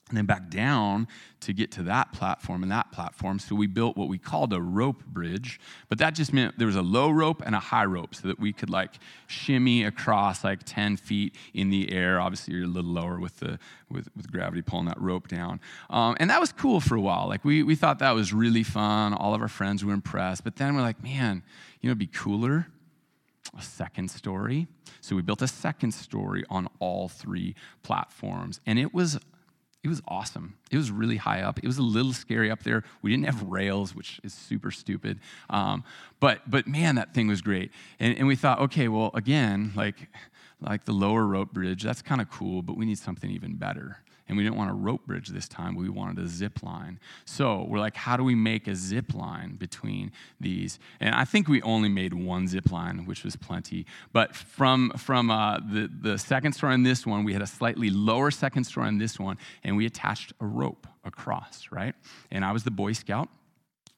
[0.10, 1.08] and then back down
[1.42, 3.40] to get to that platform and that platform.
[3.40, 6.76] So we built what we called a rope bridge, but that just meant there was
[6.76, 10.62] a low rope and a high rope so that we could like shimmy across like
[10.66, 12.20] 10 feet in the air.
[12.20, 15.60] Obviously, you're a little lower with the with, with gravity pulling that rope down.
[15.90, 17.28] Um, and that was cool for a while.
[17.28, 19.14] Like we, we thought that was really fun.
[19.14, 20.44] All of our friends were impressed.
[20.44, 21.44] But then we're like, man,
[21.82, 22.68] you know, it'd be cooler
[23.58, 24.68] a second story.
[25.02, 28.60] So we built a second story on all three platforms.
[28.66, 29.20] And it was
[29.84, 30.56] it was awesome.
[30.72, 31.60] It was really high up.
[31.60, 32.84] It was a little scary up there.
[33.02, 35.20] We didn't have rails, which is super stupid.
[35.50, 35.84] Um,
[36.20, 37.72] but but man, that thing was great.
[38.00, 40.10] And, and we thought, okay, well, again, like
[40.62, 44.04] like the lower rope bridge, that's kind of cool, but we need something even better
[44.30, 45.76] and we didn't want a rope bridge this time.
[45.76, 47.00] We wanted a zip line.
[47.26, 50.80] So we're like, how do we make a zip line between these?
[51.00, 53.86] And I think we only made one zip line, which was plenty.
[54.14, 57.90] But from from uh, the the second story on this one, we had a slightly
[57.90, 61.96] lower second story on this one, and we attached a rope across, right?
[62.32, 63.30] And I was the Boy Scout.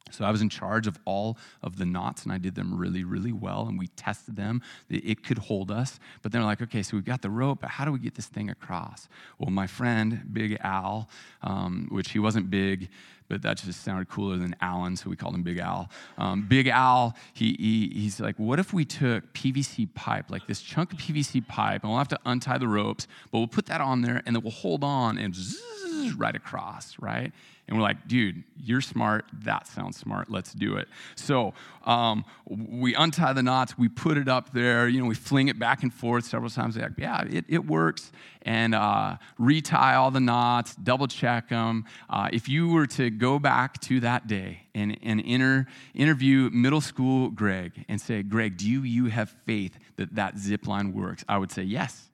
[0.10, 3.04] So I was in charge of all of the knots, and I did them really,
[3.04, 3.68] really well.
[3.68, 6.00] And we tested them; it could hold us.
[6.22, 8.16] But then they're like, okay, so we've got the rope, but how do we get
[8.16, 9.08] this thing across?
[9.38, 11.10] Well, my friend Big Al,
[11.42, 12.90] um, which he wasn't big,
[13.32, 15.90] but that just sounded cooler than Alan, so we called him Big Al.
[16.18, 20.62] Um, big Al, he, he, he's like, what if we took PVC pipe, like this
[20.62, 23.80] chunk of PVC pipe, and we'll have to untie the ropes, but we'll put that
[23.80, 27.32] on there, and then we'll hold on and zzz, right across, right?
[27.72, 29.24] And we're like, dude, you're smart.
[29.46, 30.30] That sounds smart.
[30.30, 30.90] Let's do it.
[31.16, 31.54] So
[31.86, 35.58] um, we untie the knots, we put it up there, you know, we fling it
[35.58, 36.76] back and forth several times.
[36.76, 38.12] Like, yeah, it, it works.
[38.42, 41.86] And uh, retie all the knots, double check them.
[42.10, 46.82] Uh, if you were to go back to that day and, and inter, interview middle
[46.82, 51.24] school Greg and say, Greg, do you, you have faith that that zip line works?
[51.30, 52.10] I would say, yes.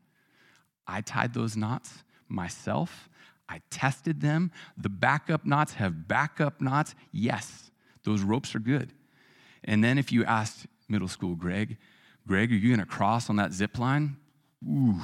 [0.86, 3.10] I tied those knots myself.
[3.50, 4.52] I tested them.
[4.78, 6.96] The backup knots have backup knots.
[7.12, 7.72] Yes,
[8.04, 8.94] those ropes are good.
[9.64, 11.78] And then if you asked middle school Greg,
[12.28, 14.18] Greg, are you going to cross on that zip line?
[14.68, 15.00] Ooh.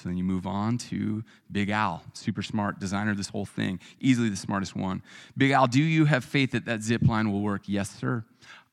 [0.00, 3.78] So then you move on to Big Al, super smart designer of this whole thing,
[4.00, 5.02] easily the smartest one.
[5.36, 7.62] Big Al, do you have faith that that zip line will work?
[7.66, 8.24] Yes, sir.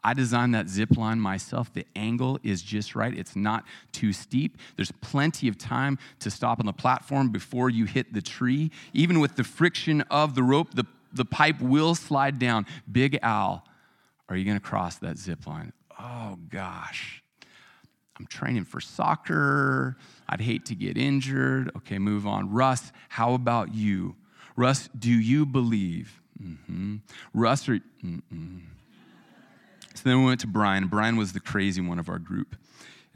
[0.08, 1.74] I designed that zip line myself.
[1.74, 4.58] The angle is just right, it's not too steep.
[4.78, 8.72] There's plenty of time to stop on the platform before you hit the tree.
[8.94, 12.66] Even with the friction of the rope, the, the pipe will slide down.
[12.90, 13.66] Big Al,
[14.30, 15.74] are you going to cross that zip line?
[16.00, 17.22] Oh, gosh.
[18.18, 19.98] I'm training for soccer.
[20.30, 21.70] I'd hate to get injured.
[21.76, 22.50] Okay, move on.
[22.50, 24.16] Russ, how about you?
[24.56, 26.22] Russ, do you believe?
[26.42, 26.96] Mm-hmm.
[27.34, 28.62] Russ, are, mm-mm.
[29.98, 30.88] So then we went to Brian.
[30.88, 32.56] Brian was the crazy one of our group.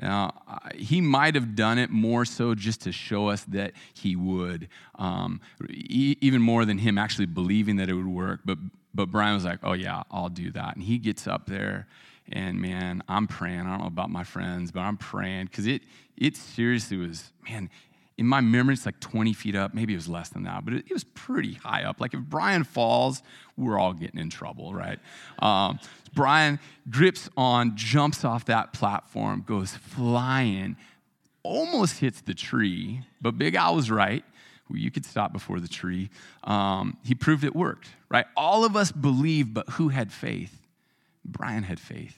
[0.02, 0.34] Now,
[0.76, 5.42] he might have done it more so just to show us that he would, um,
[5.70, 8.40] e- even more than him actually believing that it would work.
[8.44, 8.58] But,
[8.96, 10.76] but Brian was like, oh, yeah, I'll do that.
[10.76, 11.88] And he gets up there
[12.32, 13.62] and man, I'm praying.
[13.62, 15.82] I don't know about my friends, but I'm praying because it,
[16.18, 17.70] it seriously was, man,
[18.18, 19.74] in my memory, it's like 20 feet up.
[19.74, 22.00] Maybe it was less than that, but it, it was pretty high up.
[22.00, 23.24] Like if Brian falls,
[23.58, 25.00] we're all getting in trouble, right?
[25.40, 25.80] Um,
[26.14, 30.76] Brian grips on, jumps off that platform, goes flying,
[31.44, 34.24] almost hits the tree, but Big Al was right.
[34.74, 36.10] You could stop before the tree.
[36.46, 38.26] Um, he proved it worked, right?
[38.38, 40.62] All of us believe, but who had faith?
[41.26, 42.18] Brian had faith.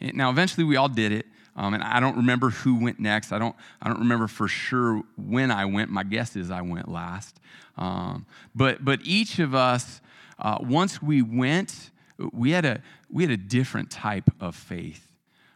[0.00, 1.26] Now, eventually, we all did it.
[1.56, 3.32] Um, and I don't remember who went next.
[3.32, 5.90] I don't, I don't remember for sure when I went.
[5.90, 7.40] My guess is I went last.
[7.76, 10.00] Um, but, but each of us,
[10.38, 11.90] uh, once we went,
[12.32, 15.08] we had, a, we had a different type of faith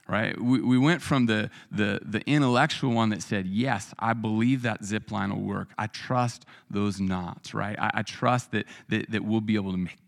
[0.08, 0.38] right?
[0.40, 4.84] We, we went from the, the, the intellectual one that said, Yes, I believe that
[4.84, 5.70] zip line will work.
[5.78, 7.78] I trust those knots, right?
[7.78, 9.98] I, I trust that, that, that we'll be able to make,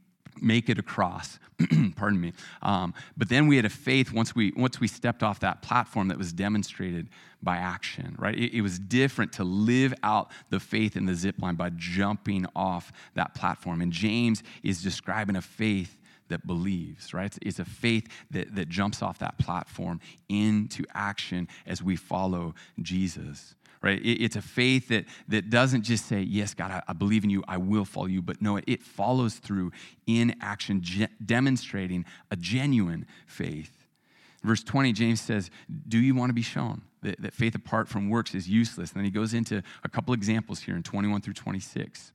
[0.42, 1.38] make it across.
[1.96, 2.32] Pardon me.
[2.62, 6.08] Um, but then we had a faith once we once we stepped off that platform
[6.08, 7.08] that was demonstrated
[7.42, 8.16] by action.
[8.18, 8.34] Right?
[8.34, 12.46] It, it was different to live out the faith in the zip line by jumping
[12.56, 13.80] off that platform.
[13.80, 15.96] And James is describing a faith
[16.28, 17.36] that believes, right?
[17.42, 23.54] It's, a faith that, that jumps off that platform into action as we follow Jesus
[23.84, 24.00] right?
[24.02, 27.44] it's a faith that, that doesn't just say, Yes, God, I, I believe in you,
[27.46, 29.72] I will follow you, but no, it follows through
[30.06, 33.84] in action, ge- demonstrating a genuine faith.
[34.42, 35.50] Verse 20, James says,
[35.86, 38.90] Do you want to be shown that, that faith apart from works is useless?
[38.92, 42.12] And then he goes into a couple examples here in 21 through 26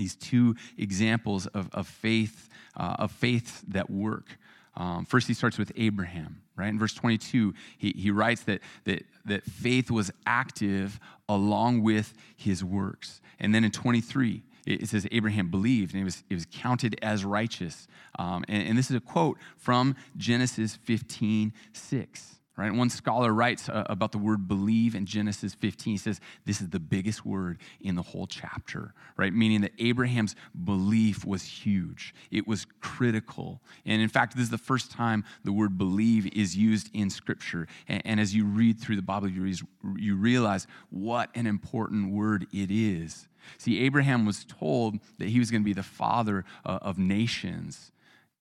[0.00, 4.38] these two examples of, of faith uh, of faiths that work
[4.76, 6.68] um, first, he starts with Abraham, right?
[6.68, 12.64] In verse 22, he, he writes that, that, that faith was active along with his
[12.64, 13.20] works.
[13.38, 17.24] And then in 23, it says Abraham believed and it was, it was counted as
[17.24, 17.88] righteous.
[18.18, 22.74] Um, and, and, this is a quote from Genesis 15 6 right?
[22.74, 25.94] One scholar writes uh, about the word believe in Genesis 15.
[25.94, 29.32] He says, This is the biggest word in the whole chapter, right?
[29.32, 33.62] Meaning that Abraham's belief was huge, it was critical.
[33.86, 37.66] And in fact, this is the first time the word believe is used in Scripture.
[37.88, 39.54] And, and as you read through the Bible, you,
[39.96, 43.26] you realize what an important word it is.
[43.56, 47.90] See, Abraham was told that he was going to be the father uh, of nations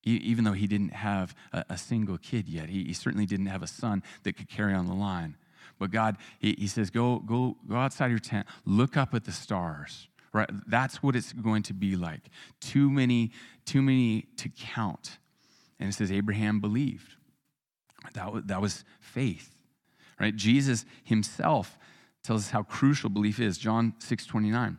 [0.03, 2.69] even though he didn't have a, single kid yet.
[2.69, 5.35] He, certainly didn't have a son that could carry on the line.
[5.77, 10.07] But God, he, says, go, go, go outside your tent, look up at the stars.
[10.31, 10.49] Right?
[10.67, 12.21] That's what it's going to be like.
[12.61, 13.31] Too many,
[13.65, 15.17] too many to count.
[15.79, 17.15] And it says Abraham believed.
[18.13, 19.55] That that was faith.
[20.19, 20.35] Right?
[20.35, 21.77] Jesus himself
[22.23, 23.57] tells us how crucial belief is.
[23.57, 24.77] John 6 29.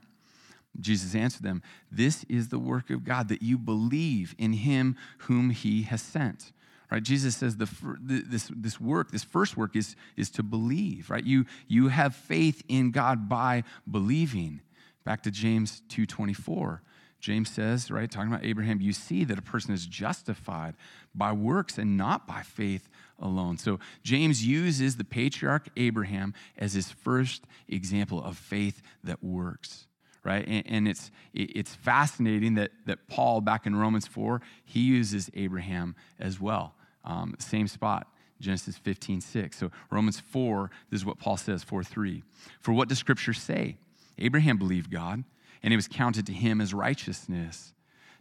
[0.79, 5.51] Jesus answered them, This is the work of God, that you believe in him whom
[5.51, 6.53] he has sent.
[6.91, 7.03] Right?
[7.03, 7.69] Jesus says the,
[8.01, 11.25] this, this work, this first work is, is to believe, right?
[11.25, 14.61] You, you have faith in God by believing.
[15.05, 16.81] Back to James 2.24.
[17.21, 20.75] James says, right, talking about Abraham, you see that a person is justified
[21.15, 23.59] by works and not by faith alone.
[23.59, 29.87] So James uses the patriarch Abraham as his first example of faith that works
[30.25, 30.47] right?
[30.47, 35.95] And, and, it's, it's fascinating that, that Paul, back in Romans 4, he uses Abraham
[36.19, 36.75] as well.
[37.05, 38.07] Um, same spot,
[38.41, 39.59] Genesis 15, 6.
[39.59, 42.23] So Romans 4, this is what Paul says, 4, 3.
[42.61, 43.77] For what does Scripture say?
[44.19, 45.25] Abraham believed God,
[45.63, 47.73] and it was counted to him as righteousness.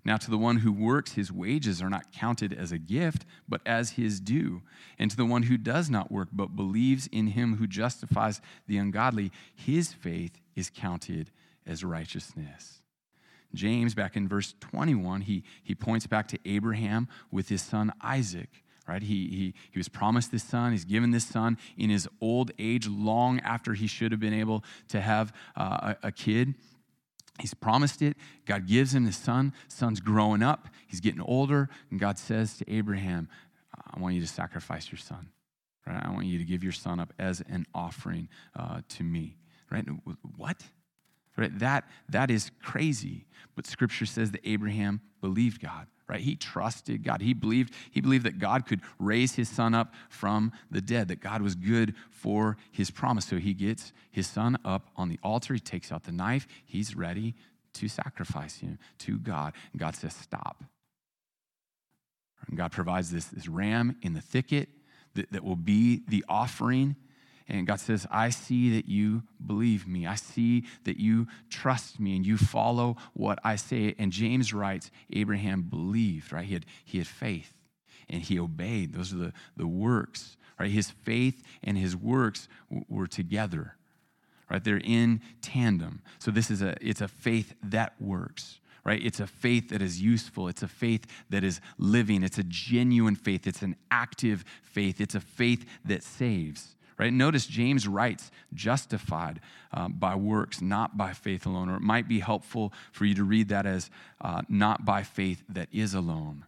[0.06, 3.62] Now, to the one who works, his wages are not counted as a gift, but
[3.66, 4.62] as his due.
[4.98, 8.78] And to the one who does not work, but believes in him who justifies the
[8.78, 11.32] ungodly, his faith is counted
[11.70, 12.82] as righteousness.
[13.54, 18.50] James, back in verse 21, he, he points back to Abraham with his son Isaac.
[18.88, 19.04] Right?
[19.04, 20.72] He, he, he was promised this son.
[20.72, 24.64] He's given this son in his old age, long after he should have been able
[24.88, 26.56] to have uh, a, a kid.
[27.40, 28.18] He's promised it.
[28.46, 29.54] God gives him the son.
[29.68, 30.70] Son's growing up.
[30.88, 31.70] He's getting older.
[31.92, 33.30] And God says to Abraham,
[33.94, 35.30] I want you to sacrifice your son.
[35.86, 36.04] Right?
[36.04, 39.38] I want you to give your son up as an offering uh, to me.
[39.72, 39.86] Right?
[40.36, 40.64] What?
[41.40, 41.60] Right?
[41.60, 43.26] That, that is crazy.
[43.56, 45.88] But scripture says that Abraham believed God.
[46.08, 46.22] Right?
[46.22, 47.22] He trusted God.
[47.22, 51.20] He believed, he believed that God could raise his son up from the dead, that
[51.20, 53.26] God was good for his promise.
[53.26, 55.54] So he gets his son up on the altar.
[55.54, 56.48] He takes out the knife.
[56.66, 57.36] He's ready
[57.74, 59.54] to sacrifice him to God.
[59.72, 60.64] And God says, Stop.
[62.48, 64.70] And God provides this, this ram in the thicket
[65.14, 66.96] that, that will be the offering.
[67.50, 70.06] And God says, I see that you believe me.
[70.06, 73.96] I see that you trust me and you follow what I say.
[73.98, 76.46] And James writes, Abraham believed, right?
[76.46, 77.54] He had, he had faith
[78.08, 78.94] and he obeyed.
[78.94, 80.70] Those are the, the works, right?
[80.70, 83.76] His faith and his works w- were together,
[84.50, 84.64] right?
[84.64, 86.04] They're in tandem.
[86.20, 89.06] So this is a, it's a faith that works right?
[89.06, 90.48] It's a faith that is useful.
[90.48, 92.24] It's a faith that is living.
[92.24, 93.46] It's a genuine faith.
[93.46, 95.02] It's an active faith.
[95.02, 97.14] It's a faith that saves, right?
[97.14, 99.40] Notice James writes, justified
[99.72, 101.70] um, by works, not by faith alone.
[101.70, 103.90] Or it might be helpful for you to read that as
[104.22, 106.46] uh, not by faith that is alone,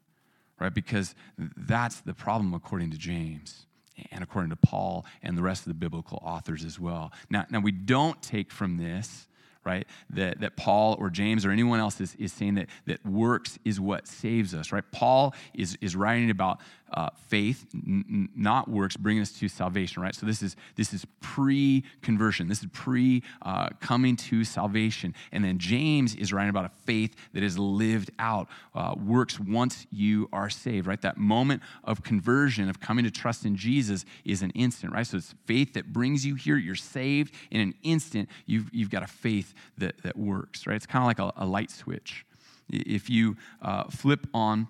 [0.60, 0.74] right?
[0.74, 3.66] Because that's the problem according to James
[4.12, 7.14] and according to Paul and the rest of the biblical authors as well.
[7.30, 9.28] Now, now we don't take from this
[9.64, 9.86] right?
[10.12, 13.80] That, that Paul or James or anyone else is, is saying that, that works is
[13.80, 14.84] what saves us, right?
[14.92, 16.60] Paul is, is writing about
[16.94, 20.14] uh, faith, n- not works, bringing us to salvation, right?
[20.14, 25.16] So this is, this is pre conversion, this is pre uh, coming to salvation.
[25.32, 29.88] And then James is writing about a faith that is lived out, uh, works once
[29.92, 31.02] you are saved, right?
[31.02, 35.08] That moment of conversion, of coming to trust in Jesus, is an instant, right?
[35.08, 39.04] So it's faith that brings you here, you're saved in an instant, you've, you've got
[39.04, 40.76] a faith that, that works, right?
[40.76, 42.26] It's kind of like a, a, light switch.
[42.70, 44.68] If you uh, flip on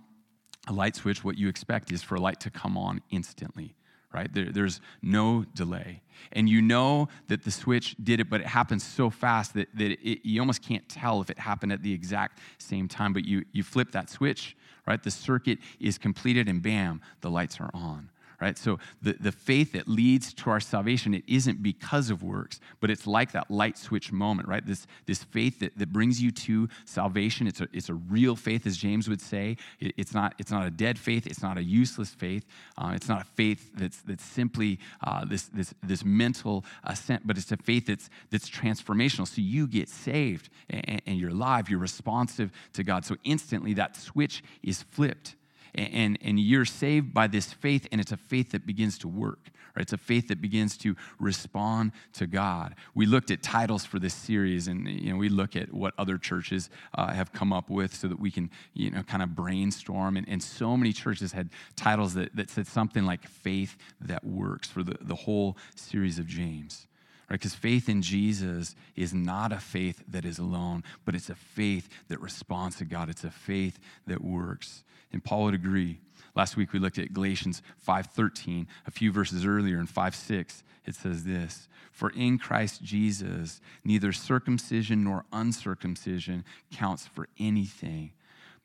[0.67, 3.75] a light switch, what you expect is for a light to come on instantly,
[4.13, 4.31] right?
[4.31, 6.01] There, there's no delay.
[6.31, 9.91] And you know that the switch did it, but it happens so fast that, that
[9.91, 13.11] it, you almost can't tell if it happened at the exact same time.
[13.11, 15.01] But you, you flip that switch, right?
[15.01, 18.10] The circuit is completed, and bam, the lights are on
[18.41, 18.57] right?
[18.57, 22.89] So the, the faith that leads to our salvation, it isn't because of works, but
[22.89, 24.65] it's like that light switch moment, right?
[24.65, 27.45] This, this faith that, that brings you to salvation.
[27.45, 29.57] It's a, it's a real faith, as James would say.
[29.79, 31.27] It, it's, not, it's not a dead faith.
[31.27, 32.45] It's not a useless faith.
[32.77, 37.37] Uh, it's not a faith that's, that's simply uh, this, this, this mental assent, but
[37.37, 39.27] it's a faith that's, that's transformational.
[39.27, 43.05] So you get saved and, and you're alive, you're responsive to God.
[43.05, 45.35] So instantly that switch is flipped
[45.75, 49.49] and, and you're saved by this faith, and it's a faith that begins to work.
[49.75, 49.83] Right?
[49.83, 52.75] It's a faith that begins to respond to God.
[52.93, 56.17] We looked at titles for this series, and you know, we look at what other
[56.17, 60.17] churches uh, have come up with so that we can you know, kind of brainstorm.
[60.17, 64.67] And, and so many churches had titles that, that said something like faith that works
[64.67, 66.87] for the, the whole series of James
[67.31, 67.39] right?
[67.39, 71.87] Because faith in Jesus is not a faith that is alone, but it's a faith
[72.09, 73.09] that responds to God.
[73.09, 74.83] It's a faith that works.
[75.13, 76.01] And Paul would agree.
[76.35, 80.61] Last week we looked at Galatians 5:13, a few verses earlier in 5:6.
[80.85, 88.11] It says this, "For in Christ Jesus neither circumcision nor uncircumcision counts for anything,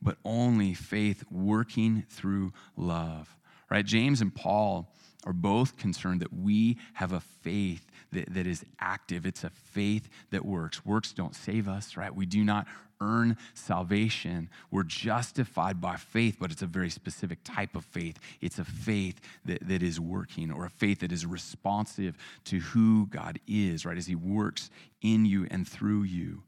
[0.02, 3.36] but only faith working through love."
[3.70, 3.86] Right?
[3.86, 4.92] James and Paul
[5.26, 9.26] are both concerned that we have a faith that, that is active.
[9.26, 10.86] It's a faith that works.
[10.86, 12.14] Works don't save us, right?
[12.14, 12.66] We do not
[13.00, 14.48] earn salvation.
[14.70, 18.18] We're justified by faith, but it's a very specific type of faith.
[18.40, 23.06] It's a faith that, that is working or a faith that is responsive to who
[23.06, 23.98] God is, right?
[23.98, 24.70] As He works
[25.02, 26.44] in you and through you.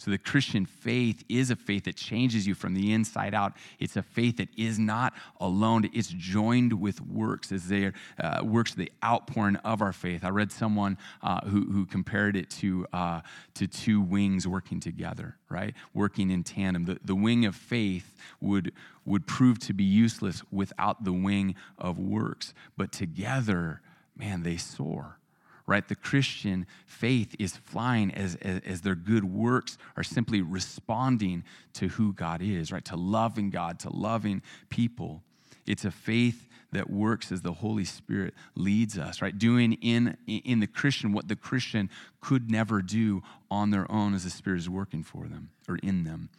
[0.00, 3.52] So the Christian faith is a faith that changes you from the inside out.
[3.78, 5.90] It's a faith that is not alone.
[5.92, 10.24] It's joined with works as they uh, works the outpouring of our faith.
[10.24, 13.20] I read someone uh, who, who compared it to uh,
[13.52, 15.74] to two wings working together, right?
[15.92, 16.86] Working in tandem.
[16.86, 18.72] The, the wing of faith would
[19.04, 23.82] would prove to be useless without the wing of works, but together,
[24.16, 25.19] man, they soar
[25.70, 25.86] right?
[25.86, 31.86] The Christian faith is flying as, as, as, their good works are simply responding to
[31.86, 32.84] who God is, right?
[32.86, 35.22] To loving God, to loving people.
[35.68, 39.36] It's a faith that works as the Holy Spirit leads us, right?
[39.38, 41.88] Doing in, in the Christian what the Christian
[42.20, 46.02] could never do on their own as the Spirit is working for them or in
[46.02, 46.30] them.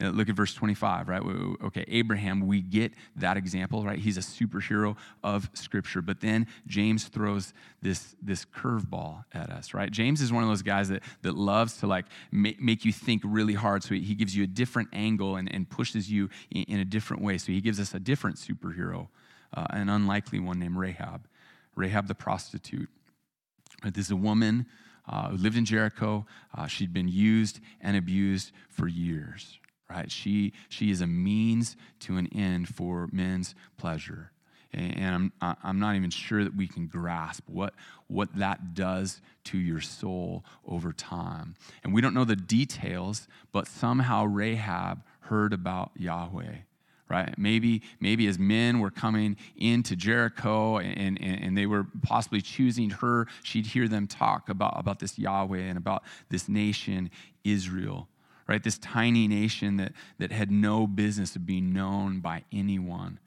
[0.00, 1.22] Look at verse 25, right?
[1.64, 3.98] Okay, Abraham, we get that example, right?
[3.98, 6.02] He's a superhero of Scripture.
[6.02, 9.90] But then James throws this, this curveball at us, right?
[9.90, 13.22] James is one of those guys that, that loves to like make, make you think
[13.24, 13.82] really hard.
[13.82, 17.22] So he gives you a different angle and, and pushes you in, in a different
[17.22, 17.38] way.
[17.38, 19.08] So he gives us a different superhero
[19.56, 21.26] uh, an unlikely one named Rahab,
[21.74, 22.88] Rahab the prostitute.
[23.84, 24.66] This is a woman
[25.08, 26.26] uh, who lived in Jericho.
[26.56, 29.58] Uh, she'd been used and abused for years,
[29.94, 30.10] right?
[30.10, 34.30] She, she is a means to an end for men's pleasure.
[34.72, 37.74] And I'm, I'm not even sure that we can grasp what,
[38.08, 41.54] what that does to your soul over time.
[41.84, 46.56] And we don't know the details, but somehow Rahab heard about Yahweh
[47.08, 47.36] right?
[47.38, 52.90] Maybe, maybe as men were coming into Jericho and, and, and they were possibly choosing
[52.90, 57.10] her, she'd hear them talk about, about this Yahweh and about this nation,
[57.44, 58.08] Israel,
[58.46, 58.62] right?
[58.62, 63.18] This tiny nation that, that had no business of being known by anyone,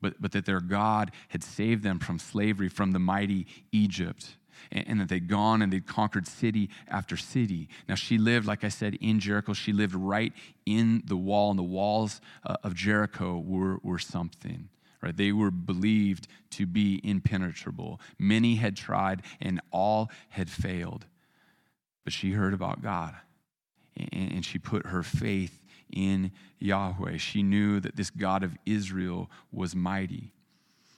[0.00, 4.36] but, but that their God had saved them from slavery, from the mighty Egypt
[4.72, 7.68] and, that they'd gone and they'd conquered city after city.
[7.88, 9.52] Now, she lived, like I said, in Jericho.
[9.52, 10.32] She lived right
[10.66, 14.68] in the wall, and the walls uh, of Jericho were, were something.
[15.00, 15.16] Right?
[15.16, 18.00] They were believed to be impenetrable.
[18.18, 21.06] Many had tried, and all had failed.
[22.04, 23.14] But she heard about God,
[23.96, 25.60] and she put her faith
[25.92, 27.16] in Yahweh.
[27.18, 30.32] She knew that this God of Israel was mighty.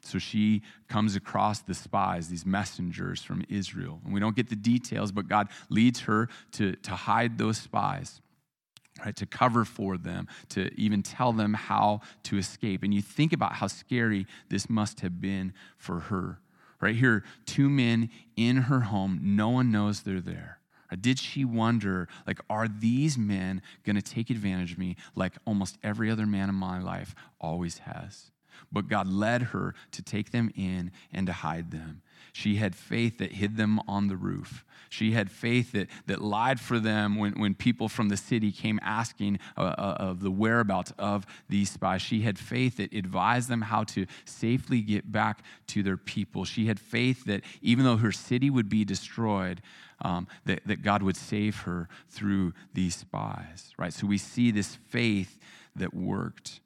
[0.02, 4.00] So she comes across the spies, these messengers from Israel.
[4.04, 8.20] And we don't get the details, but God leads her to, to hide those spies,
[9.04, 9.16] right?
[9.16, 12.84] To cover for them, to even tell them how to escape.
[12.84, 16.38] And you think about how scary this must have been for her.
[16.80, 20.60] Right here, two men in her home, no one knows they're there.
[21.00, 25.78] Did she wonder, like, are these men going to take advantage of me like almost
[25.82, 28.30] every other man in my life always has?
[28.72, 32.02] but God led her to take them in and to hide them.
[32.32, 34.64] She had faith that hid them on the roof.
[34.88, 38.78] She had faith that, that lied for them when, when people from the city came
[38.82, 42.02] asking uh, uh, of the whereabouts of these spies.
[42.02, 46.44] She had faith that advised them how to safely get back to their people.
[46.44, 49.60] She had faith that even though her city would be destroyed,
[50.02, 53.92] um, that, that God would save her through these spies, right?
[53.92, 55.38] So we see this faith
[55.74, 56.60] that worked.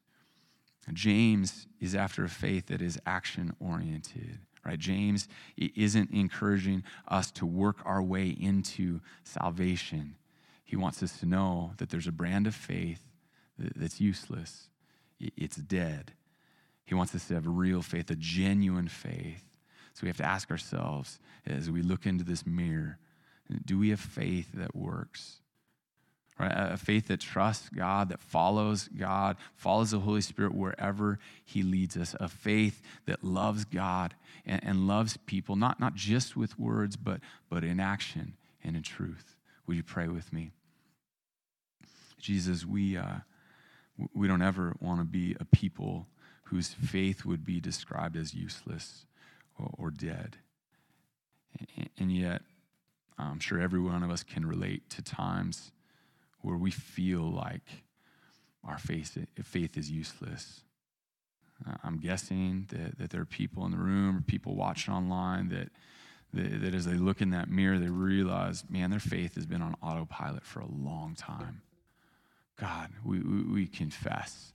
[0.92, 4.78] James is after a faith that is action oriented, right?
[4.78, 10.16] James isn't encouraging us to work our way into salvation.
[10.64, 13.02] He wants us to know that there's a brand of faith
[13.58, 14.68] that's useless,
[15.18, 16.12] it's dead.
[16.84, 19.44] He wants us to have real faith, a genuine faith.
[19.92, 22.98] So we have to ask ourselves as we look into this mirror
[23.64, 25.40] do we have faith that works?
[26.40, 26.72] Right?
[26.72, 31.96] A faith that trusts God, that follows God, follows the Holy Spirit wherever He leads
[31.96, 32.16] us.
[32.18, 34.14] A faith that loves God
[34.46, 37.20] and, and loves people, not, not just with words, but,
[37.50, 38.34] but in action
[38.64, 39.36] and in truth.
[39.66, 40.50] Would you pray with me?
[42.18, 43.18] Jesus, we, uh,
[44.14, 46.06] we don't ever want to be a people
[46.44, 49.04] whose faith would be described as useless
[49.58, 50.36] or, or dead.
[51.98, 52.42] And yet,
[53.18, 55.72] I'm sure every one of us can relate to times
[56.42, 57.84] where we feel like
[58.64, 60.60] our faith, faith is useless.
[61.66, 65.70] Uh, I'm guessing that, that there are people in the room people watching online that,
[66.32, 69.62] that, that as they look in that mirror, they realize, man, their faith has been
[69.62, 71.62] on autopilot for a long time.
[72.58, 74.52] God, we, we, we confess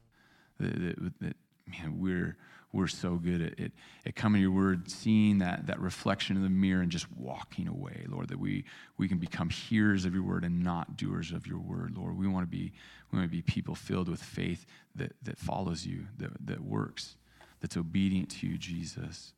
[0.60, 2.38] that, that, that, man, we're,
[2.76, 3.72] we're so good at, at,
[4.06, 7.68] at coming to your word, seeing that, that reflection in the mirror and just walking
[7.68, 8.66] away, Lord, that we,
[8.98, 12.18] we can become hearers of your word and not doers of your word, Lord.
[12.18, 12.74] We want to be,
[13.12, 14.66] we want to be people filled with faith
[14.96, 17.16] that, that follows you, that, that works,
[17.62, 19.34] that's obedient to you, Jesus.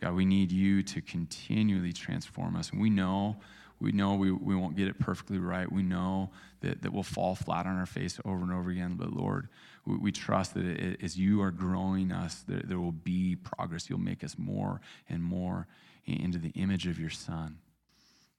[0.00, 2.70] God, we need you to continually transform us.
[2.70, 3.36] And we know
[3.80, 5.70] we know we, we won't get it perfectly right.
[5.70, 6.30] We know
[6.60, 8.94] that, that we'll fall flat on our face over and over again.
[8.96, 9.48] But Lord,
[9.86, 13.90] we, trust that as you are growing us, there, there will be progress.
[13.90, 15.66] You'll make us more and more
[16.06, 17.58] into the image of your Son.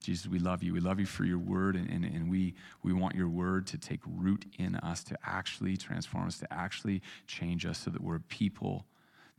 [0.01, 0.73] Jesus, we love you.
[0.73, 3.77] We love you for your word, and, and, and we, we want your word to
[3.77, 8.19] take root in us, to actually transform us, to actually change us so that we're
[8.19, 8.85] people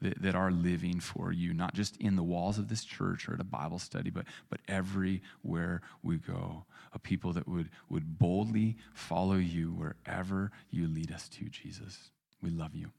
[0.02, 3.34] that, that are living for you, not just in the walls of this church or
[3.34, 6.64] at a Bible study, but, but everywhere we go.
[6.92, 12.10] A people that would, would boldly follow you wherever you lead us to, Jesus.
[12.42, 12.90] We love you.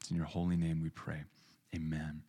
[0.00, 1.24] It's in your holy name we pray.
[1.74, 2.22] Amen.